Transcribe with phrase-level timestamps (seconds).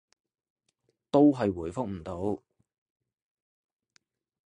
[1.11, 2.41] 都係回覆唔到